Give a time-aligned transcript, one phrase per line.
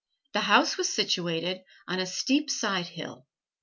[0.33, 3.27] The house was situated on a steep side hill.